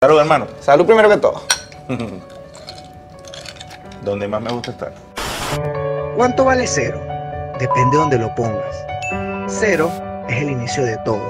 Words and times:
Salud, 0.00 0.20
hermano. 0.20 0.46
Salud 0.60 0.86
primero 0.86 1.08
que 1.08 1.16
todo. 1.16 1.42
Donde 4.04 4.28
más 4.28 4.40
me 4.40 4.52
gusta 4.52 4.70
estar. 4.70 4.92
¿Cuánto 6.14 6.44
vale 6.44 6.68
cero? 6.68 7.00
Depende 7.58 7.96
de 7.96 7.96
donde 7.96 8.16
lo 8.16 8.32
pongas. 8.36 8.76
Cero 9.48 9.90
es 10.28 10.40
el 10.40 10.50
inicio 10.50 10.84
de 10.84 10.98
todo. 10.98 11.20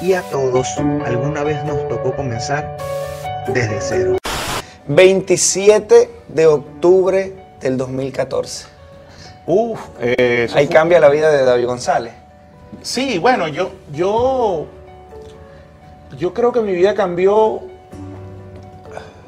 Y 0.00 0.12
a 0.12 0.22
todos 0.30 0.68
alguna 1.04 1.42
vez 1.42 1.64
nos 1.64 1.88
tocó 1.88 2.14
comenzar 2.14 2.76
desde 3.48 3.80
cero. 3.80 4.18
27 4.86 6.08
de 6.28 6.46
octubre 6.46 7.34
del 7.60 7.76
2014. 7.76 8.66
Uf, 9.46 9.80
eh, 10.00 10.48
Ahí 10.54 10.66
fue- 10.66 10.72
cambia 10.76 11.00
la 11.00 11.08
vida 11.08 11.28
de 11.32 11.44
David 11.44 11.66
González. 11.66 12.12
Sí, 12.82 13.18
bueno, 13.18 13.48
yo, 13.48 13.72
yo, 13.92 14.66
yo 16.16 16.32
creo 16.32 16.52
que 16.52 16.60
mi 16.60 16.70
vida 16.70 16.94
cambió 16.94 17.62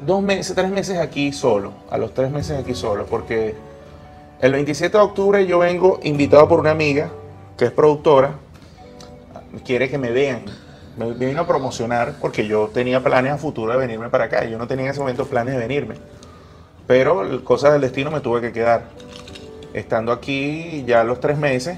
dos 0.09 0.23
meses, 0.23 0.55
tres 0.55 0.71
meses 0.71 0.97
aquí 0.97 1.31
solo, 1.31 1.71
a 1.91 1.97
los 1.99 2.15
tres 2.15 2.31
meses 2.31 2.57
aquí 2.57 2.73
solo, 2.73 3.05
porque 3.05 3.55
el 4.41 4.51
27 4.51 4.97
de 4.97 5.03
octubre 5.03 5.45
yo 5.45 5.59
vengo 5.59 5.99
invitado 6.01 6.47
por 6.47 6.59
una 6.59 6.71
amiga 6.71 7.11
que 7.55 7.65
es 7.65 7.71
productora, 7.71 8.33
quiere 9.63 9.87
que 9.87 9.99
me 9.99 10.09
vean, 10.09 10.45
me 10.97 11.13
vino 11.13 11.41
a 11.41 11.47
promocionar 11.47 12.15
porque 12.19 12.47
yo 12.47 12.69
tenía 12.73 13.03
planes 13.03 13.33
a 13.33 13.37
futuro 13.37 13.71
de 13.71 13.77
venirme 13.77 14.09
para 14.09 14.25
acá, 14.25 14.45
yo 14.45 14.57
no 14.57 14.65
tenía 14.65 14.85
en 14.85 14.91
ese 14.91 14.99
momento 14.99 15.27
planes 15.27 15.53
de 15.53 15.59
venirme, 15.59 15.95
pero 16.87 17.43
cosas 17.43 17.73
del 17.73 17.81
destino 17.81 18.09
me 18.09 18.19
tuve 18.19 18.41
que 18.41 18.51
quedar. 18.51 18.85
Estando 19.73 20.11
aquí 20.11 20.83
ya 20.87 21.03
los 21.03 21.19
tres 21.19 21.37
meses, 21.37 21.77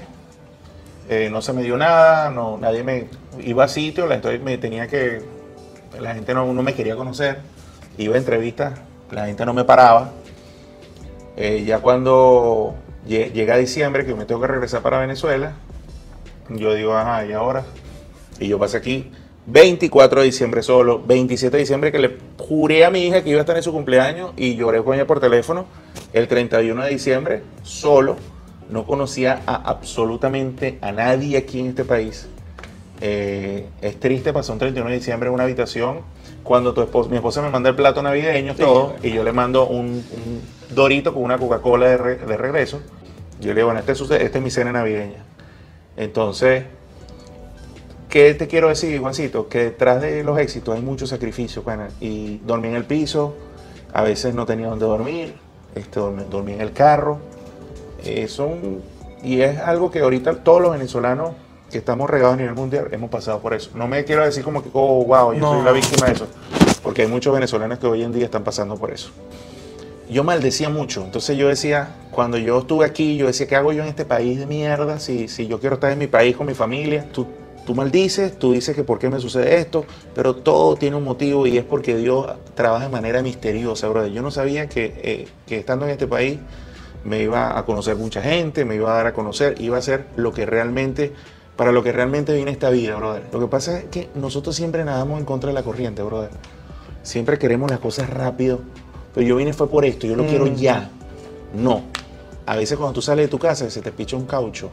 eh, 1.10 1.28
no 1.30 1.42
se 1.42 1.52
me 1.52 1.62
dio 1.62 1.76
nada, 1.76 2.30
no, 2.30 2.56
nadie 2.56 2.82
me 2.82 3.08
iba 3.44 3.64
a 3.64 3.68
sitio, 3.68 4.10
entonces 4.10 4.40
me 4.40 4.56
tenía 4.56 4.88
que, 4.88 5.22
la 6.00 6.14
gente 6.14 6.32
no, 6.32 6.50
no 6.54 6.62
me 6.62 6.72
quería 6.72 6.96
conocer, 6.96 7.40
iba 7.98 8.14
a 8.14 8.18
entrevistas, 8.18 8.78
la 9.10 9.26
gente 9.26 9.44
no 9.46 9.54
me 9.54 9.64
paraba. 9.64 10.12
Eh, 11.36 11.64
ya 11.66 11.78
cuando 11.80 12.74
lle- 13.08 13.32
llega 13.32 13.56
diciembre, 13.56 14.04
que 14.04 14.14
me 14.14 14.24
tengo 14.24 14.40
que 14.40 14.46
regresar 14.48 14.82
para 14.82 14.98
Venezuela, 14.98 15.52
yo 16.50 16.74
digo, 16.74 16.94
ajá, 16.94 17.24
¿y 17.24 17.32
ahora? 17.32 17.64
Y 18.38 18.48
yo 18.48 18.58
pasé 18.58 18.76
aquí 18.78 19.10
24 19.46 20.20
de 20.20 20.26
diciembre 20.26 20.62
solo, 20.62 21.02
27 21.04 21.56
de 21.56 21.62
diciembre 21.62 21.90
que 21.92 21.98
le 21.98 22.16
juré 22.38 22.84
a 22.84 22.90
mi 22.90 23.06
hija 23.06 23.22
que 23.24 23.30
iba 23.30 23.38
a 23.38 23.42
estar 23.42 23.56
en 23.56 23.62
su 23.62 23.72
cumpleaños 23.72 24.32
y 24.36 24.54
lloré 24.56 24.82
con 24.84 24.94
ella 24.94 25.06
por 25.06 25.20
teléfono. 25.20 25.64
El 26.12 26.28
31 26.28 26.84
de 26.84 26.90
diciembre 26.90 27.42
solo, 27.62 28.16
no 28.70 28.86
conocía 28.86 29.40
a 29.46 29.54
absolutamente 29.54 30.78
a 30.80 30.92
nadie 30.92 31.36
aquí 31.36 31.60
en 31.60 31.66
este 31.68 31.84
país. 31.84 32.28
Eh, 33.00 33.66
es 33.80 33.98
triste, 34.00 34.32
pasó 34.32 34.52
un 34.52 34.58
31 34.58 34.88
de 34.90 34.96
diciembre 34.96 35.28
en 35.28 35.34
una 35.34 35.44
habitación 35.44 36.00
cuando 36.42 36.74
tu 36.74 36.82
esposa, 36.82 37.08
mi 37.10 37.16
esposa 37.16 37.42
me 37.42 37.50
manda 37.50 37.70
el 37.70 37.76
plato 37.76 38.02
navideño, 38.02 38.54
todo, 38.54 38.94
y 39.02 39.12
yo 39.12 39.22
le 39.24 39.32
mando 39.32 39.66
un, 39.66 39.86
un 39.86 40.42
dorito 40.74 41.12
con 41.14 41.22
una 41.22 41.38
Coca-Cola 41.38 41.88
de, 41.88 41.96
re- 41.96 42.16
de 42.16 42.36
regreso. 42.36 42.80
Yo 43.40 43.48
le 43.48 43.54
digo, 43.56 43.66
bueno, 43.66 43.80
este 43.80 43.92
es, 43.92 44.00
esta 44.00 44.38
es 44.38 44.44
mi 44.44 44.50
cena 44.50 44.72
navideña. 44.72 45.24
Entonces, 45.96 46.64
¿qué 48.08 48.34
te 48.34 48.46
quiero 48.46 48.68
decir, 48.68 48.98
Juancito? 49.00 49.48
Que 49.48 49.64
detrás 49.64 50.00
de 50.00 50.22
los 50.24 50.38
éxitos 50.38 50.74
hay 50.74 50.82
mucho 50.82 51.06
sacrificio, 51.06 51.62
pana. 51.62 51.88
Y 52.00 52.38
dormí 52.38 52.68
en 52.68 52.76
el 52.76 52.84
piso, 52.84 53.34
a 53.92 54.02
veces 54.02 54.34
no 54.34 54.46
tenía 54.46 54.68
dónde 54.68 54.86
dormir, 54.86 55.34
este, 55.74 56.00
dormí, 56.00 56.22
dormí 56.30 56.52
en 56.52 56.60
el 56.60 56.72
carro. 56.72 57.18
Eh, 58.04 58.26
son, 58.28 58.80
y 59.22 59.40
es 59.42 59.58
algo 59.58 59.90
que 59.90 60.00
ahorita 60.00 60.42
todos 60.42 60.60
los 60.60 60.72
venezolanos 60.72 61.32
que 61.72 61.78
estamos 61.78 62.08
regados 62.08 62.34
a 62.34 62.36
nivel 62.36 62.54
mundial 62.54 62.88
hemos 62.92 63.10
pasado 63.10 63.40
por 63.40 63.54
eso. 63.54 63.70
No 63.74 63.88
me 63.88 64.04
quiero 64.04 64.24
decir 64.24 64.44
como 64.44 64.62
que, 64.62 64.68
oh, 64.74 65.04
wow, 65.04 65.32
yo 65.32 65.40
No. 65.40 65.54
soy 65.54 65.64
la 65.64 65.72
víctima 65.72 66.06
de 66.06 66.12
eso. 66.12 66.26
Porque 66.84 67.02
hay 67.02 67.08
muchos 67.08 67.32
venezolanos 67.34 67.78
que 67.80 67.86
hoy 67.86 68.02
en 68.04 68.12
día 68.12 68.24
están 68.26 68.44
pasando 68.44 68.76
por 68.76 68.92
eso 68.92 69.10
yo 70.10 70.24
maldecía 70.24 70.68
mucho. 70.68 71.02
Entonces 71.04 71.36
yo 71.38 71.48
decía, 71.48 71.88
cuando 72.10 72.36
yo 72.36 72.58
estuve 72.58 72.84
aquí, 72.84 73.16
yo 73.16 73.26
decía, 73.26 73.46
¿qué 73.48 73.56
hago 73.56 73.72
yo 73.72 73.82
en 73.82 73.88
este 73.88 74.04
país 74.04 74.38
de 74.38 74.46
mierda? 74.46 74.98
Si, 75.00 75.26
si 75.26 75.46
yo 75.46 75.58
quiero 75.58 75.76
estar 75.76 75.90
en 75.90 75.98
mi 75.98 76.06
país 76.06 76.36
con 76.36 76.46
mi 76.46 76.52
familia, 76.54 77.06
tú, 77.12 77.26
tú 77.64 77.74
maldices, 77.74 78.38
tú 78.38 78.52
dices 78.52 78.76
que 78.76 78.84
por 78.84 78.98
qué 78.98 79.08
me 79.08 79.20
sucede 79.20 79.56
esto, 79.56 79.86
pero 80.14 80.36
todo 80.36 80.76
tiene 80.76 80.96
un 80.96 81.04
motivo 81.04 81.46
y 81.46 81.56
es 81.56 81.64
porque 81.64 81.96
Dios 81.96 82.26
trabaja 82.54 82.84
de 82.84 82.90
manera 82.90 83.22
misteriosa, 83.22 83.88
brother. 83.88 84.12
Yo 84.12 84.20
no 84.20 84.30
sabía 84.30 84.68
que, 84.68 84.92
eh, 85.02 85.28
que 85.46 85.56
estando 85.58 85.86
en 85.86 85.92
este 85.92 86.06
país 86.06 86.38
me 87.04 87.22
iba 87.22 87.58
a 87.58 87.64
conocer 87.64 87.96
mucha 87.96 88.20
gente, 88.20 88.66
me 88.66 88.74
iba 88.74 88.92
a 88.92 88.96
dar 88.96 89.06
a 89.06 89.12
conocer, 89.14 89.54
iba 89.62 89.76
a 89.76 89.78
hacer 89.78 90.04
lo 90.16 90.32
que 90.34 90.44
realmente, 90.44 91.12
para 91.56 91.72
lo 91.72 91.82
que 91.82 91.92
realmente 91.92 92.34
viene 92.34 92.50
esta 92.50 92.70
vida, 92.70 92.96
brother. 92.96 93.24
Lo 93.32 93.40
que 93.40 93.46
pasa 93.46 93.78
es 93.78 93.84
que 93.86 94.08
nosotros 94.14 94.56
siempre 94.56 94.84
nadamos 94.84 95.18
en 95.18 95.24
contra 95.24 95.48
de 95.48 95.54
la 95.54 95.62
corriente, 95.62 96.02
brother. 96.02 96.30
Siempre 97.02 97.38
queremos 97.38 97.70
las 97.70 97.80
cosas 97.80 98.08
rápido. 98.10 98.60
Pero 99.14 99.26
yo 99.26 99.36
vine 99.36 99.52
fue 99.52 99.68
por 99.68 99.84
esto, 99.84 100.06
yo 100.06 100.16
lo 100.16 100.24
quiero 100.26 100.46
Mm. 100.46 100.54
ya. 100.54 100.88
No. 101.54 101.82
A 102.46 102.56
veces 102.56 102.78
cuando 102.78 102.94
tú 102.94 103.02
sales 103.02 103.26
de 103.26 103.28
tu 103.28 103.38
casa 103.38 103.66
y 103.66 103.70
se 103.70 103.82
te 103.82 103.92
picha 103.92 104.16
un 104.16 104.24
caucho, 104.26 104.70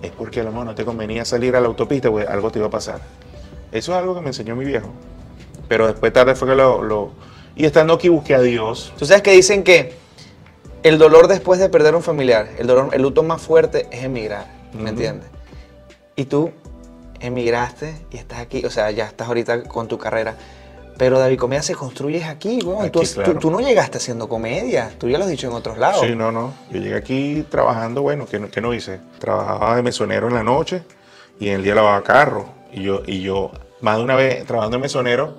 es 0.00 0.10
porque 0.12 0.40
a 0.40 0.44
lo 0.44 0.50
mejor 0.50 0.66
no 0.66 0.74
te 0.74 0.84
convenía 0.84 1.24
salir 1.26 1.54
a 1.56 1.60
la 1.60 1.66
autopista, 1.66 2.10
pues 2.10 2.26
algo 2.26 2.50
te 2.50 2.58
iba 2.58 2.68
a 2.68 2.70
pasar. 2.70 3.00
Eso 3.72 3.92
es 3.92 3.98
algo 3.98 4.14
que 4.14 4.22
me 4.22 4.28
enseñó 4.28 4.56
mi 4.56 4.64
viejo. 4.64 4.88
Pero 5.68 5.86
después 5.86 6.12
tarde 6.12 6.34
fue 6.34 6.48
que 6.48 6.54
lo... 6.54 6.82
lo- 6.82 7.10
y 7.54 7.64
estando 7.66 7.94
aquí 7.94 8.08
busqué 8.08 8.34
a 8.34 8.40
Dios. 8.40 8.92
Tú 8.98 9.04
sabes 9.06 9.22
que 9.22 9.32
dicen 9.32 9.62
que 9.62 9.94
el 10.82 10.98
dolor 10.98 11.26
después 11.28 11.58
de 11.60 11.68
perder 11.68 11.94
un 11.94 12.02
familiar, 12.02 12.48
el 12.58 12.66
dolor, 12.66 12.90
el 12.92 13.02
luto 13.02 13.22
más 13.22 13.40
fuerte 13.42 13.88
es 13.90 14.04
emigrar, 14.04 14.46
¿me 14.72 14.90
entiendes? 14.90 15.28
Y 16.16 16.24
tú 16.24 16.50
emigraste 17.20 17.94
y 18.10 18.16
estás 18.16 18.38
aquí, 18.40 18.64
o 18.64 18.70
sea, 18.70 18.90
ya 18.90 19.04
estás 19.06 19.28
ahorita 19.28 19.64
con 19.64 19.88
tu 19.88 19.98
carrera. 19.98 20.34
Pero 20.98 21.18
David 21.18 21.38
Comedia 21.38 21.62
se 21.62 21.74
construye 21.74 22.24
aquí, 22.24 22.60
weón. 22.64 22.90
Tú, 22.90 23.00
Aquí, 23.00 23.08
tú- 23.08 23.14
claro. 23.16 23.38
tú 23.38 23.50
no 23.50 23.60
llegaste 23.60 23.98
haciendo 23.98 24.28
comedia, 24.28 24.90
tú 24.98 25.08
ya 25.08 25.18
lo 25.18 25.24
has 25.24 25.30
dicho 25.30 25.46
en 25.46 25.52
otros 25.52 25.76
lados. 25.76 26.00
Sí, 26.00 26.14
no, 26.16 26.32
no. 26.32 26.54
Yo 26.70 26.78
llegué 26.80 26.94
aquí 26.96 27.44
trabajando, 27.50 28.00
bueno, 28.00 28.24
¿qué, 28.26 28.38
no- 28.40 28.50
qué 28.50 28.62
no 28.62 28.72
hice? 28.72 29.00
Trabajaba 29.18 29.76
de 29.76 29.82
mesonero 29.82 30.28
en 30.28 30.34
la 30.34 30.42
noche 30.42 30.82
y 31.38 31.48
en 31.48 31.56
el 31.56 31.62
día 31.64 31.74
lavaba 31.74 32.02
carro. 32.02 32.46
Y 32.72 32.82
yo, 32.82 33.02
y 33.06 33.20
yo 33.20 33.50
más 33.82 33.98
de 33.98 34.04
una 34.04 34.14
vez 34.16 34.46
trabajando 34.46 34.78
de 34.78 34.82
mesonero, 34.82 35.34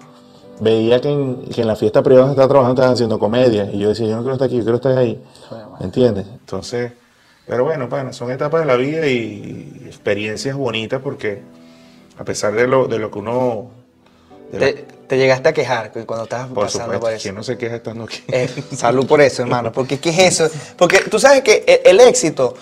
veía 0.59 1.01
que 1.01 1.09
en, 1.09 1.45
que 1.45 1.61
en 1.61 1.67
la 1.67 1.75
fiesta 1.75 2.03
privada 2.03 2.29
estaba 2.29 2.47
trabajando, 2.47 2.75
estaban 2.79 2.93
haciendo 2.93 3.17
comedia. 3.17 3.65
Y 3.71 3.79
yo 3.79 3.89
decía, 3.89 4.05
yo 4.07 4.15
no 4.15 4.21
quiero 4.21 4.33
estar 4.33 4.45
aquí, 4.47 4.57
yo 4.57 4.63
quiero 4.63 4.75
estar 4.75 4.95
ahí. 4.95 5.19
¿Me 5.79 5.85
entiendes? 5.87 6.27
Entonces, 6.27 6.91
pero 7.47 7.63
bueno, 7.63 7.87
pana, 7.89 8.13
son 8.13 8.31
etapas 8.31 8.61
de 8.61 8.67
la 8.67 8.75
vida 8.75 9.07
y 9.07 9.83
experiencias 9.85 10.55
bonitas 10.55 11.01
porque 11.01 11.41
a 12.17 12.23
pesar 12.25 12.53
de 12.53 12.67
lo, 12.67 12.87
de 12.87 12.99
lo 12.99 13.09
que 13.11 13.19
uno... 13.19 13.69
lo- 14.51 14.59
Te, 14.59 14.85
te 15.07 15.17
llegaste 15.17 15.49
a 15.49 15.53
quejar 15.53 15.91
cuando 16.05 16.23
estabas 16.25 16.47
por 16.47 16.65
pasando 16.65 16.85
supuesto, 16.85 16.99
por 17.05 17.13
eso. 17.13 17.21
¿quién 17.23 17.35
no 17.35 17.43
se 17.43 17.57
queja 17.57 17.75
estando 17.77 18.03
aquí? 18.03 18.23
Eh, 18.27 18.49
salud 18.75 19.07
por 19.07 19.21
eso, 19.21 19.41
hermano. 19.43 19.71
Porque 19.71 19.99
¿qué 19.99 20.09
es 20.09 20.19
eso? 20.19 20.49
Porque 20.77 20.99
tú 21.09 21.17
sabes 21.19 21.41
que 21.43 21.63
el, 21.85 21.99
el 22.01 22.07
éxito, 22.07 22.55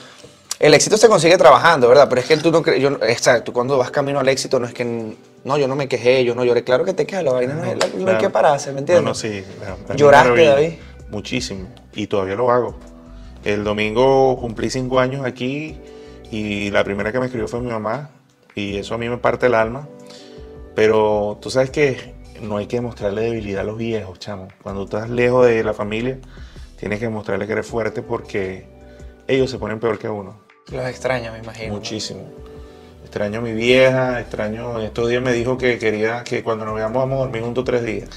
el 0.59 0.73
éxito 0.75 0.97
se 0.97 1.07
consigue 1.07 1.37
trabajando, 1.37 1.87
¿verdad? 1.87 2.07
Pero 2.07 2.21
es 2.21 2.27
que 2.27 2.37
tú 2.37 2.51
no 2.51 2.61
crees, 2.61 2.83
exacto, 3.07 3.45
tú 3.45 3.53
cuando 3.53 3.77
vas 3.79 3.89
camino 3.89 4.19
al 4.19 4.27
éxito 4.29 4.59
no 4.59 4.67
es 4.67 4.73
que, 4.73 5.15
no, 5.43 5.57
yo 5.57 5.67
no 5.67 5.75
me 5.75 5.87
quejé, 5.87 6.23
yo 6.23 6.35
no 6.35 6.43
lloré. 6.45 6.63
Claro 6.63 6.85
que 6.85 6.93
te 6.93 7.05
quejas, 7.07 7.23
la 7.23 7.31
vaina 7.31 7.55
no, 7.55 7.61
no 7.97 8.11
hay 8.11 8.17
que 8.19 8.29
pararse, 8.29 8.71
¿me 8.71 8.79
entiendes? 8.79 9.03
No, 9.03 9.09
no, 9.09 9.15
sí. 9.15 9.43
¿Lloraste. 9.95 10.45
David? 10.45 10.73
Muchísimo. 11.09 11.67
Y 11.93 12.05
todavía 12.07 12.35
lo 12.35 12.51
hago. 12.51 12.75
El 13.45 13.63
domingo 13.63 14.37
cumplí 14.37 14.69
cinco 14.69 14.99
años 14.99 15.23
aquí 15.25 15.77
y 16.31 16.71
la 16.71 16.83
primera 16.83 17.11
que 17.11 17.19
me 17.19 17.25
escribió 17.27 17.47
fue 17.47 17.61
mi 17.61 17.69
mamá 17.69 18.09
y 18.55 18.77
eso 18.77 18.95
a 18.95 18.97
mí 18.97 19.07
me 19.07 19.17
parte 19.17 19.45
el 19.45 19.53
alma. 19.53 19.87
Pero 20.75 21.37
tú 21.41 21.49
sabes 21.49 21.69
que 21.69 22.15
no 22.41 22.57
hay 22.57 22.65
que 22.65 22.81
mostrarle 22.81 23.21
debilidad 23.21 23.61
a 23.61 23.63
los 23.63 23.77
viejos, 23.77 24.19
chamo. 24.19 24.47
Cuando 24.63 24.83
estás 24.85 25.09
lejos 25.09 25.45
de 25.45 25.63
la 25.63 25.73
familia, 25.73 26.17
tienes 26.79 26.99
que 26.99 27.07
mostrarle 27.07 27.45
que 27.45 27.53
eres 27.53 27.67
fuerte 27.67 28.01
porque 28.01 28.67
ellos 29.27 29.49
se 29.49 29.59
ponen 29.59 29.79
peor 29.79 29.99
que 29.99 30.09
uno. 30.09 30.41
Los 30.71 30.85
extraño, 30.87 31.31
me 31.31 31.39
imagino. 31.39 31.73
Muchísimo. 31.73 32.21
Extraño 33.03 33.39
a 33.39 33.41
mi 33.43 33.53
vieja, 33.53 34.19
extraño. 34.19 34.81
Estos 34.81 35.07
días 35.07 35.21
me 35.21 35.31
dijo 35.31 35.57
que 35.57 35.77
quería 35.77 36.23
que 36.23 36.43
cuando 36.43 36.65
nos 36.65 36.73
veamos 36.73 36.97
vamos 36.97 37.17
a 37.17 37.19
dormir 37.19 37.43
juntos 37.43 37.63
tres 37.63 37.83
días. 37.85 38.09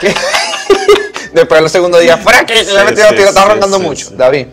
Después 1.34 1.60
del 1.60 1.70
segundo 1.70 1.98
día, 1.98 2.16
fuera 2.16 2.46
que 2.46 2.56
se 2.56 2.66
Sí, 2.66 2.76
le 2.76 2.84
metió 2.84 3.08
sí, 3.08 3.16
tiro, 3.16 3.28
estaba 3.28 3.46
sí, 3.46 3.52
roncando 3.52 3.76
sí, 3.78 3.82
mucho. 3.82 4.10
David, 4.10 4.46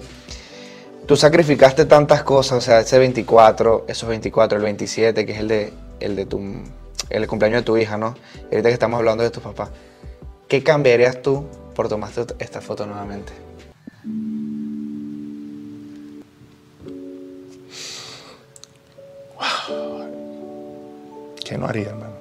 tú 1.12 1.18
sacrificaste 1.18 1.84
tantas 1.84 2.24
cosas, 2.24 2.60
o 2.60 2.62
sea, 2.62 2.80
ese 2.80 2.98
24, 2.98 3.84
esos 3.90 4.08
24, 4.08 4.58
el 4.58 4.64
27, 4.64 5.26
que 5.26 5.34
es 5.34 5.40
el 5.40 5.50
de, 5.50 5.74
el 6.00 6.16
de 6.16 6.26
tu, 6.26 6.40
el 7.10 7.28
cumpleaños 7.28 7.64
de 7.64 7.66
tu 7.66 7.76
hija, 7.76 7.98
¿no? 7.98 8.16
Y 8.44 8.56
ahorita 8.56 8.70
que 8.70 8.74
estamos 8.74 8.98
hablando 8.98 9.22
de 9.22 9.30
tus 9.30 9.44
papás, 9.44 9.72
¿qué 10.48 10.64
cambiarías 10.64 11.22
tú 11.22 11.46
por 11.76 11.90
tomarte 11.90 12.28
esta 12.40 12.62
foto 12.62 12.86
nuevamente? 12.86 13.34
¿Qué 21.44 21.58
no 21.58 21.66
haría, 21.66 21.90
hermano? 21.90 22.14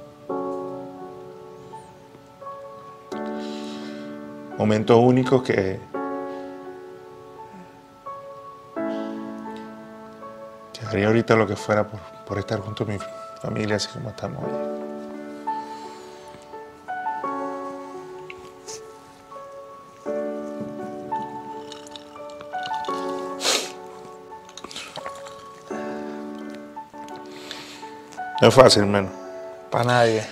Momentos 4.59 4.99
únicos 5.01 5.45
que. 5.45 5.79
Haría 10.91 11.07
ahorita 11.07 11.37
lo 11.37 11.47
que 11.47 11.55
fuera 11.55 11.87
por, 11.87 12.01
por 12.27 12.37
estar 12.39 12.59
junto 12.59 12.83
a 12.83 12.87
mi 12.89 12.99
familia, 13.41 13.77
así 13.77 13.89
como 13.91 14.11
estamos 14.11 14.43
hoy. 14.43 14.51
No 28.43 28.49
es 28.49 28.55
fácil, 28.55 28.87
menos. 28.87 29.13
Para 29.71 29.85
nadie. 29.85 30.27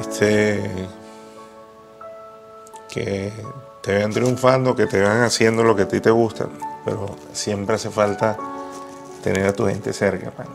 Este. 0.00 0.88
Que 2.88 3.32
te 3.80 3.94
vean 3.94 4.10
triunfando, 4.10 4.74
que 4.74 4.86
te 4.86 4.98
vean 4.98 5.22
haciendo 5.22 5.62
lo 5.62 5.76
que 5.76 5.82
a 5.82 5.88
ti 5.88 6.00
te 6.00 6.10
gusta, 6.10 6.48
pero 6.84 7.14
siempre 7.32 7.76
hace 7.76 7.90
falta 7.90 8.36
tener 9.26 9.44
a 9.44 9.52
tu 9.52 9.66
gente 9.66 9.92
cerca, 9.92 10.28
hermano. 10.28 10.50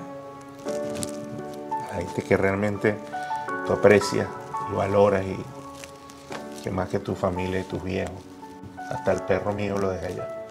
La 1.90 1.98
gente 1.98 2.22
que 2.22 2.38
realmente 2.38 2.96
tú 3.68 3.74
aprecias 3.74 4.30
y 4.72 4.74
valoras 4.74 5.26
y 5.26 5.44
que 6.64 6.72
más 6.72 6.88
que 6.88 7.00
tu 7.00 7.14
familia 7.14 7.60
y 7.60 7.64
tus 7.64 7.84
viejos. 7.84 8.16
Hasta 8.90 9.12
el 9.12 9.24
perro 9.24 9.52
mío 9.52 9.78
lo 9.78 9.90
dejé 9.90 10.06
allá. 10.06 10.46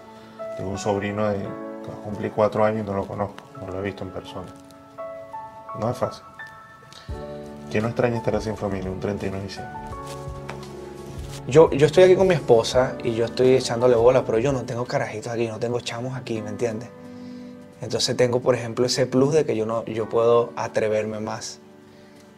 Tengo 0.55 0.69
un 0.69 0.77
sobrino 0.77 1.29
de 1.29 1.39
que 1.39 1.91
cumplir 2.03 2.31
cuatro 2.31 2.63
años 2.63 2.85
y 2.85 2.87
no 2.91 2.95
lo 2.95 3.07
conozco, 3.07 3.43
no 3.59 3.65
lo 3.71 3.79
he 3.79 3.81
visto 3.81 4.03
en 4.03 4.11
persona. 4.11 4.53
No 5.79 5.89
es 5.89 5.97
fácil. 5.97 6.23
¿Quién 7.71 7.81
no 7.81 7.89
extraña 7.89 8.17
estar 8.17 8.39
sin 8.39 8.55
familia 8.55 8.91
un 8.91 8.99
31 8.99 9.35
de 9.35 9.43
diciembre? 9.43 9.75
Yo, 11.47 11.71
yo 11.71 11.87
estoy 11.87 12.03
aquí 12.03 12.15
con 12.15 12.27
mi 12.27 12.35
esposa 12.35 12.97
y 13.03 13.15
yo 13.15 13.25
estoy 13.25 13.55
echándole 13.55 13.95
bola, 13.95 14.23
pero 14.23 14.37
yo 14.37 14.51
no 14.51 14.61
tengo 14.61 14.85
carajitos 14.85 15.33
aquí, 15.33 15.47
no 15.47 15.57
tengo 15.57 15.79
chamos 15.79 16.15
aquí, 16.15 16.39
¿me 16.39 16.49
entiendes? 16.49 17.00
Entonces 17.81 18.15
tengo, 18.15 18.39
por 18.41 18.55
ejemplo, 18.55 18.85
ese 18.85 19.05
plus 19.07 19.33
de 19.33 19.45
que 19.45 19.55
yo, 19.55 19.65
no, 19.65 19.83
yo 19.85 20.07
puedo 20.07 20.51
atreverme 20.55 21.19
más. 21.19 21.59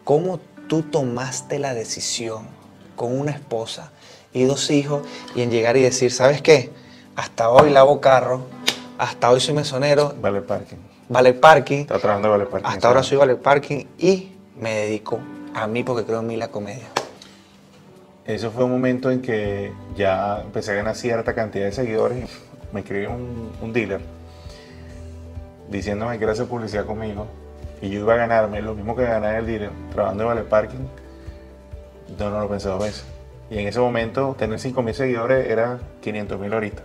¿Cómo 0.04 0.40
tú 0.68 0.82
tomaste 0.84 1.60
la 1.60 1.74
decisión 1.74 2.48
con 2.96 3.18
una 3.20 3.32
esposa 3.32 3.92
y 4.32 4.44
dos 4.46 4.70
hijos 4.72 5.04
y 5.36 5.42
en 5.42 5.52
llegar 5.52 5.76
y 5.78 5.82
decir, 5.82 6.12
¿sabes 6.12 6.42
qué? 6.42 6.72
Hasta 7.16 7.50
hoy 7.50 7.70
lavo 7.70 8.00
carro, 8.02 8.42
hasta 8.98 9.30
hoy 9.30 9.40
soy 9.40 9.54
mesonero, 9.54 10.16
Vale 10.22 10.42
parking. 10.42 10.78
vale 11.10 11.34
parking, 11.34 11.80
Está 11.82 12.00
trabajando 12.00 12.30
vale 12.32 12.46
parking. 12.46 12.68
hasta 12.70 12.88
ahora 12.88 13.04
soy 13.04 13.18
vale 13.18 13.36
parking 13.36 13.86
y 14.00 14.32
me 14.60 14.74
dedico 14.76 15.20
a 15.54 15.68
mí 15.68 15.84
porque 15.84 16.06
creo 16.06 16.22
en 16.22 16.28
mí 16.28 16.38
la 16.38 16.48
comedia. 16.48 16.88
Eso 18.26 18.50
fue 18.52 18.64
un 18.64 18.72
momento 18.72 19.12
en 19.12 19.22
que 19.22 19.74
ya 19.98 20.40
empecé 20.42 20.72
a 20.72 20.76
ganar 20.76 20.96
cierta 20.96 21.36
cantidad 21.36 21.66
de 21.66 21.74
seguidores. 21.74 22.30
Me 22.72 22.80
escribió 22.80 23.12
un, 23.12 23.52
un 23.62 23.74
dealer 23.74 24.00
diciéndome 25.78 26.14
que 26.14 26.20
quería 26.20 26.34
hacer 26.34 26.46
publicidad 26.48 26.86
conmigo. 26.86 27.28
Y 27.82 27.90
yo 27.90 28.00
iba 28.00 28.14
a 28.14 28.18
ganarme 28.18 28.62
lo 28.62 28.74
mismo 28.76 28.96
que 28.96 29.04
ganar 29.04 29.36
el 29.36 29.46
dealer 29.46 29.72
trabajando 29.92 30.24
de 30.24 30.28
vale 30.30 30.42
parking. 30.44 30.86
No, 32.18 32.30
no 32.30 32.40
lo 32.40 32.48
pensé 32.48 32.70
dos 32.70 32.82
veces. 32.82 33.04
Y 33.50 33.58
en 33.60 33.68
ese 33.68 33.80
momento 33.80 34.36
tener 34.38 34.58
5.000 34.60 34.94
seguidores 34.94 35.50
era 35.50 35.80
500.000 36.02 36.54
ahorita. 36.54 36.82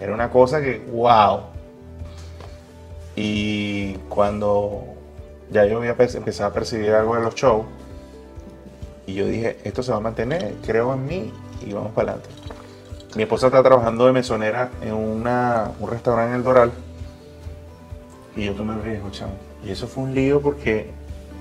Era 0.00 0.14
una 0.14 0.30
cosa 0.30 0.60
que, 0.60 0.78
wow. 0.92 1.40
Y 3.16 3.94
cuando 4.08 4.84
ya 5.50 5.64
yo 5.64 5.78
había 5.78 5.96
pe- 5.96 6.16
empezado 6.16 6.50
a 6.50 6.52
percibir 6.52 6.92
algo 6.92 7.16
de 7.16 7.22
los 7.22 7.34
shows, 7.34 7.66
y 9.06 9.14
yo 9.14 9.26
dije, 9.26 9.58
esto 9.64 9.82
se 9.82 9.90
va 9.90 9.96
a 9.96 10.00
mantener, 10.00 10.54
creo 10.64 10.92
en 10.94 11.04
mí 11.06 11.32
y 11.66 11.72
vamos 11.72 11.92
para 11.92 12.12
adelante. 12.12 12.30
Mi 13.16 13.22
esposa 13.24 13.46
está 13.46 13.62
trabajando 13.62 14.06
de 14.06 14.12
mesonera 14.12 14.70
en 14.82 14.92
una- 14.94 15.72
un 15.80 15.90
restaurante 15.90 16.30
en 16.30 16.36
el 16.36 16.44
Doral. 16.44 16.72
Y 18.38 18.44
yo 18.44 18.54
tomé 18.54 18.74
el 18.74 18.84
riesgo, 18.84 19.10
chamo. 19.10 19.32
Y 19.64 19.70
eso 19.72 19.88
fue 19.88 20.04
un 20.04 20.14
lío 20.14 20.40
porque 20.40 20.86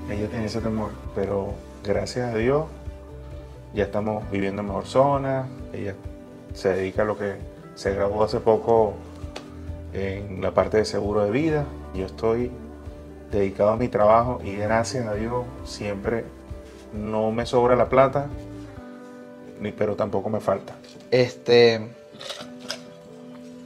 ella 0.09 0.27
tenía 0.29 0.47
ese 0.47 0.61
temor. 0.61 0.89
Pero 1.13 1.53
gracias 1.83 2.33
a 2.33 2.35
Dios 2.35 2.65
ya 3.75 3.83
estamos 3.83 4.27
viviendo 4.31 4.63
en 4.63 4.69
mejor 4.69 4.87
zona. 4.87 5.47
Ella 5.71 5.93
se 6.55 6.69
dedica 6.69 7.03
a 7.03 7.05
lo 7.05 7.15
que 7.15 7.35
se 7.75 7.93
graduó 7.93 8.23
hace 8.23 8.39
poco 8.39 8.95
en 9.93 10.41
la 10.41 10.55
parte 10.55 10.77
de 10.77 10.85
seguro 10.85 11.23
de 11.23 11.29
vida. 11.29 11.65
Yo 11.93 12.07
estoy 12.07 12.49
dedicado 13.31 13.69
a 13.69 13.77
mi 13.77 13.89
trabajo 13.89 14.41
y 14.43 14.55
gracias 14.55 15.05
a 15.05 15.13
Dios 15.13 15.45
siempre 15.65 16.25
no 16.93 17.31
me 17.31 17.45
sobra 17.45 17.75
la 17.75 17.89
plata, 17.89 18.25
ni, 19.61 19.71
pero 19.71 19.95
tampoco 19.95 20.31
me 20.31 20.39
falta. 20.39 20.73
Este. 21.11 21.75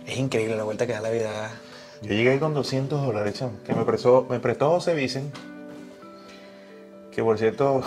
Es 0.06 0.18
increíble 0.18 0.57
la 0.57 0.66
vuelta 0.66 0.86
que 0.86 0.92
da 0.92 1.00
la 1.00 1.12
vida. 1.12 1.51
Yo 2.01 2.13
llegué 2.13 2.31
ahí 2.31 2.39
con 2.39 2.53
200 2.53 3.01
dólares, 3.06 3.36
chamo, 3.36 3.53
que 3.65 3.74
me 3.74 3.83
prestó, 3.86 4.25
me 4.30 4.39
prestó 4.39 4.69
José 4.69 4.94
Vicen, 4.95 5.31
que 7.12 7.24
por 7.24 7.38
cierto, 7.38 7.81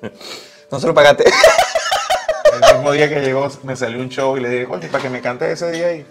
No 0.70 0.78
se 0.78 0.86
lo 0.86 0.94
pagaste. 0.94 1.24
el 2.52 2.74
mismo 2.74 2.92
día 2.92 3.08
que 3.08 3.20
llegó 3.20 3.48
me 3.62 3.76
salió 3.76 3.98
un 4.00 4.08
show 4.08 4.36
y 4.36 4.40
le 4.40 4.48
dije, 4.50 4.64
coño, 4.66 4.88
para 4.90 5.02
que 5.02 5.10
me 5.10 5.20
cante 5.20 5.50
ese 5.50 5.70
día 5.70 5.86
ahí. 5.88 6.06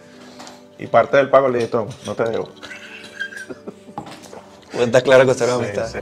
Y 0.79 0.87
parte 0.87 1.17
del 1.17 1.29
pago 1.29 1.49
le 1.49 1.59
dije, 1.59 1.69
toma, 1.69 1.91
no 2.05 2.15
te 2.15 2.23
debo. 2.23 2.49
Cuenta 4.75 5.01
claro 5.01 5.25
que 5.25 5.31
usted 5.31 5.47
no 5.47 5.59
Sí, 5.59 5.63
amistad. 5.65 5.89
sí. 5.91 5.99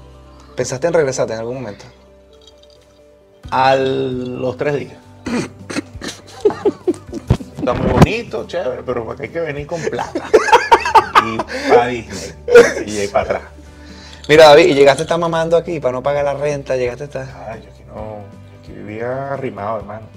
¿Pensaste 0.56 0.88
en 0.88 0.94
regresarte 0.94 1.34
en 1.34 1.40
algún 1.40 1.56
momento? 1.56 1.86
A 3.52 3.76
los 3.76 4.58
tres 4.58 4.76
días. 4.76 4.98
Está 7.58 7.74
muy 7.74 7.92
bonito, 7.92 8.46
chévere, 8.48 8.84
pero 8.84 9.06
porque 9.06 9.24
hay 9.24 9.30
que 9.30 9.40
venir 9.40 9.68
con 9.68 9.82
plata. 9.82 10.30
Y 11.66 11.70
para 11.70 11.88
Disney. 11.88 12.34
Y 12.86 13.00
ahí 13.00 13.08
para 13.08 13.26
atrás. 13.26 13.42
Mira, 14.28 14.46
David, 14.46 14.66
y 14.66 14.74
llegaste 14.74 15.04
a 15.04 15.06
estar 15.06 15.20
mamando 15.20 15.56
aquí 15.56 15.80
para 15.80 15.92
no 15.92 16.02
pagar 16.02 16.26
la 16.26 16.34
renta, 16.34 16.76
llegaste 16.76 17.04
a 17.04 17.06
estar. 17.06 17.28
Ay, 17.48 17.62
yo 17.64 17.70
aquí 17.70 17.84
no, 17.88 17.96
yo 17.96 18.60
aquí 18.60 18.72
vivía 18.72 19.34
arrimado, 19.34 19.78
hermano. 19.78 20.08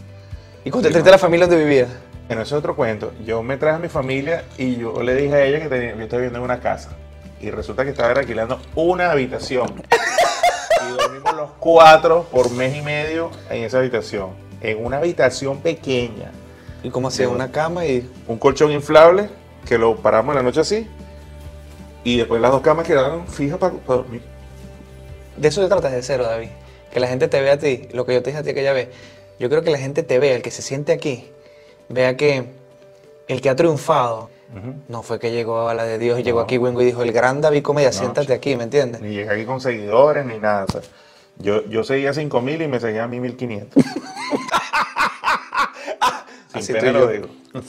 ¿Y 0.64 0.70
trajiste 0.70 1.08
a 1.08 1.12
la 1.12 1.18
familia 1.18 1.46
donde 1.46 1.62
vivías? 1.62 1.88
Bueno, 2.26 2.42
eso 2.42 2.56
es 2.56 2.58
otro 2.58 2.76
cuento. 2.76 3.12
Yo 3.24 3.42
me 3.42 3.56
traje 3.56 3.76
a 3.76 3.78
mi 3.78 3.88
familia 3.88 4.44
y 4.58 4.76
yo 4.76 5.02
le 5.02 5.14
dije 5.14 5.34
a 5.34 5.44
ella 5.44 5.60
que 5.60 5.68
tenía, 5.68 5.94
yo 5.94 6.02
estaba 6.02 6.20
viviendo 6.20 6.38
en 6.38 6.44
una 6.44 6.60
casa. 6.60 6.90
Y 7.40 7.50
resulta 7.50 7.84
que 7.84 7.90
estaba 7.90 8.10
alquilando 8.10 8.60
una 8.74 9.10
habitación. 9.10 9.82
Y 10.86 10.92
dormimos 11.00 11.34
los 11.34 11.50
cuatro 11.58 12.24
por 12.30 12.50
mes 12.50 12.76
y 12.76 12.82
medio 12.82 13.30
en 13.48 13.64
esa 13.64 13.78
habitación. 13.78 14.30
En 14.60 14.84
una 14.84 14.98
habitación 14.98 15.58
pequeña. 15.58 16.32
¿Y 16.82 16.90
cómo 16.90 17.08
hacía? 17.08 17.28
Una 17.28 17.50
cama 17.50 17.86
y. 17.86 18.10
Un 18.26 18.38
colchón 18.38 18.72
inflable 18.72 19.30
que 19.68 19.78
lo 19.78 19.96
paramos 19.96 20.32
en 20.32 20.36
la 20.36 20.42
noche 20.42 20.60
así. 20.60 20.88
Y 22.04 22.16
después 22.16 22.40
las 22.40 22.50
dos 22.50 22.62
camas 22.62 22.86
quedaron 22.86 23.26
fijas 23.28 23.58
para 23.58 23.74
dormir. 23.86 24.22
De 25.36 25.48
eso 25.48 25.62
se 25.62 25.68
trata 25.68 25.90
de 25.90 26.02
cero, 26.02 26.24
David. 26.24 26.48
Que 26.90 27.00
la 27.00 27.06
gente 27.06 27.28
te 27.28 27.40
vea 27.40 27.52
a 27.54 27.58
ti, 27.58 27.86
lo 27.92 28.06
que 28.06 28.14
yo 28.14 28.22
te 28.22 28.30
dije 28.30 28.40
a 28.40 28.42
ti 28.42 28.50
aquella 28.50 28.72
vez. 28.72 28.88
Yo 29.38 29.50
creo 29.50 29.62
que 29.62 29.70
la 29.70 29.78
gente 29.78 30.02
te 30.02 30.18
vea, 30.18 30.34
el 30.34 30.42
que 30.42 30.50
se 30.50 30.62
siente 30.62 30.92
aquí, 30.92 31.30
vea 31.88 32.16
que 32.16 32.46
el 33.28 33.40
que 33.40 33.50
ha 33.50 33.56
triunfado 33.56 34.30
no 34.88 35.02
fue 35.02 35.18
que 35.18 35.30
llegó 35.30 35.68
a 35.68 35.74
la 35.74 35.84
de 35.84 35.98
Dios 35.98 36.18
y 36.18 36.22
llegó 36.22 36.40
aquí 36.40 36.56
Wingo 36.56 36.80
y 36.80 36.86
dijo, 36.86 37.02
el 37.02 37.12
gran 37.12 37.42
David 37.42 37.62
Comedia, 37.62 37.90
No, 37.90 37.92
siéntate 37.92 38.32
aquí, 38.32 38.56
¿me 38.56 38.64
entiendes? 38.64 39.02
Ni 39.02 39.10
llegué 39.10 39.28
aquí 39.30 39.44
con 39.44 39.60
seguidores 39.60 40.24
ni 40.24 40.38
nada. 40.38 40.64
o 40.64 40.72
sea, 40.72 40.80
yo, 41.36 41.66
yo 41.66 41.84
seguía 41.84 42.14
5000 42.14 42.62
y 42.62 42.68
me 42.68 42.80
seguía 42.80 43.04
a 43.04 43.08
mí 43.08 43.20
1500. 43.20 43.84
Sin 46.48 46.58
Así 46.58 46.72
pena 46.72 46.92
lo 46.92 47.08
digo. 47.08 47.28
Ahora 47.52 47.66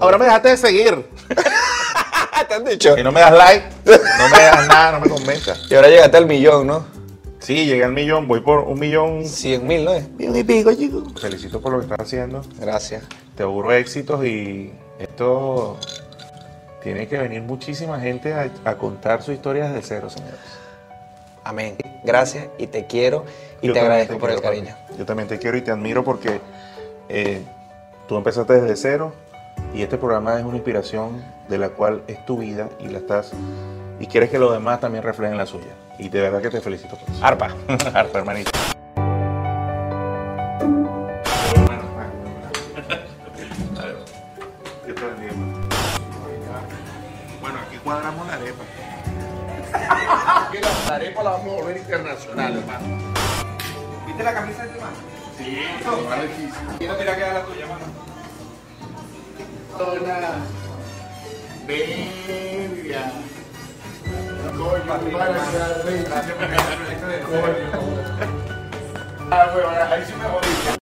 Ahora 0.00 0.18
me 0.18 0.24
dejaste 0.24 0.48
de 0.48 0.56
seguir. 0.56 1.06
te 2.48 2.54
han 2.54 2.64
dicho. 2.64 2.94
Si 2.96 3.02
no 3.02 3.12
me 3.12 3.20
das 3.20 3.32
like, 3.32 3.64
no 3.84 4.28
me 4.28 4.42
das 4.42 4.68
nada, 4.68 4.92
no 4.92 5.00
me 5.00 5.08
comentas. 5.08 5.60
Y 5.70 5.74
ahora 5.74 5.88
llegaste 5.88 6.16
al 6.16 6.26
millón, 6.26 6.66
¿no? 6.66 6.86
Sí, 7.40 7.66
llegué 7.66 7.84
al 7.84 7.92
millón, 7.92 8.28
voy 8.28 8.40
por 8.40 8.60
un 8.60 8.78
millón. 8.78 9.26
Cien 9.26 9.66
mil, 9.66 9.84
¿no 9.84 9.92
es? 9.92 10.08
Millón 10.10 10.36
y 10.36 10.44
pico, 10.44 10.72
chico. 10.74 11.02
Felicito 11.20 11.60
por 11.60 11.72
lo 11.72 11.78
que 11.78 11.84
estás 11.84 12.00
haciendo. 12.00 12.42
Gracias. 12.60 13.02
Te 13.36 13.42
auguro 13.42 13.72
éxitos 13.72 14.24
y 14.24 14.72
esto 14.98 15.78
tiene 16.82 17.08
que 17.08 17.18
venir 17.18 17.42
muchísima 17.42 17.98
gente 18.00 18.32
a, 18.32 18.50
a 18.64 18.76
contar 18.76 19.22
su 19.22 19.32
historia 19.32 19.68
desde 19.68 19.82
cero, 19.82 20.10
señores. 20.10 20.38
Amén. 21.44 21.76
Gracias 22.04 22.46
y 22.58 22.68
te 22.68 22.86
quiero 22.86 23.24
y 23.60 23.68
Yo 23.68 23.72
te 23.72 23.80
agradezco 23.80 24.18
por 24.18 24.30
el 24.30 24.40
cariño. 24.40 24.76
Yo 24.98 25.04
también 25.04 25.28
te 25.28 25.38
quiero 25.38 25.56
y 25.56 25.62
te 25.62 25.70
admiro 25.70 26.04
porque 26.04 26.40
eh, 27.08 27.42
tú 28.06 28.16
empezaste 28.16 28.60
desde 28.60 28.76
cero 28.76 29.12
y 29.74 29.82
este 29.82 29.98
programa 29.98 30.38
es 30.38 30.44
una 30.44 30.56
inspiración 30.56 31.22
de 31.48 31.58
la 31.58 31.70
cual 31.70 32.02
es 32.06 32.24
tu 32.26 32.38
vida 32.38 32.68
y 32.78 32.88
la 32.88 32.98
estás 32.98 33.32
y 34.02 34.06
quieres 34.08 34.30
que 34.30 34.38
los 34.38 34.52
demás 34.52 34.80
también 34.80 35.04
reflejen 35.04 35.38
la 35.38 35.46
suya. 35.46 35.72
Y 35.96 36.08
de 36.08 36.22
verdad 36.22 36.42
que 36.42 36.50
te 36.50 36.60
felicito 36.60 36.96
por 36.96 37.08
eso. 37.08 37.24
Arpa. 37.24 37.54
Arpa, 37.94 38.18
hermanito. 38.18 38.50
Bueno, 47.40 47.58
aquí 47.64 47.76
cuadramos 47.84 48.26
la 48.26 48.34
arepa. 48.34 48.64
que 50.50 50.60
la 50.60 50.94
arepa 50.96 51.22
la 51.22 51.30
vamos 51.30 51.46
a 51.46 51.56
volver 51.62 51.76
internacional, 51.76 52.56
hermano. 52.56 53.12
¿Viste 54.04 54.22
la 54.24 54.34
camisa 54.34 54.64
de 54.64 54.68
tu 54.70 54.80
mano? 54.80 54.96
Sí, 55.38 55.58
está 55.78 56.22
riquísimo. 56.22 56.78
Quiero 56.78 56.96
tirar 56.96 57.14
que 57.14 57.20
la 57.20 57.42
tuya, 57.44 57.66
mano. 57.66 58.11
Zona 59.82 60.34
Bella. 61.66 63.12
Coño, 64.56 65.10
para 65.12 65.34
que. 65.34 66.04
Ah, 69.34 69.48
bueno, 69.54 69.70
ahí 69.70 70.04
sí 70.06 70.12
me 70.18 70.24
jodiste. 70.28 70.72